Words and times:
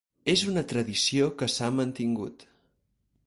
És 0.31 0.41
una 0.51 0.63
tradició 0.71 1.29
que 1.41 1.51
s'ha 1.57 1.71
mantingut. 1.81 2.47